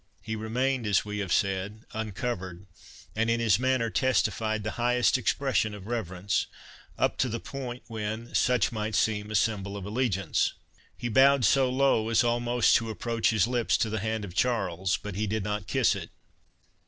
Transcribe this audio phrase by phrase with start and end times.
[0.23, 2.65] He remained, as we have said, uncovered;
[3.15, 6.47] and in his manner testified the highest expression of reverence,
[6.97, 10.53] up to the point when such might seem a symbol of allegiance.
[10.97, 15.13] He bowed so low as almost to approach his lips to the hand of Charles—but
[15.13, 16.09] he did not kiss it.